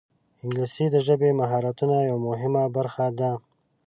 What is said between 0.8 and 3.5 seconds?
د ژبې د مهارتونو یوه مهمه برخه ده